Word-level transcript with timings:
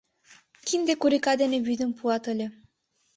Кинде 0.65 0.93
курика 1.01 1.33
ден 1.39 1.51
вӱдым 1.67 1.91
пуат 1.97 2.23
ыле. 2.33 2.47